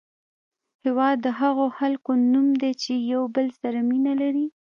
هېواد 0.83 1.17
د 1.25 1.27
هغو 1.39 1.65
خلکو 1.77 2.11
نوم 2.31 2.47
دی 2.61 2.71
چې 2.81 2.93
یو 3.11 3.23
بل 3.35 3.47
سره 3.61 3.79
مینه 3.89 4.13
لري. 4.21 4.45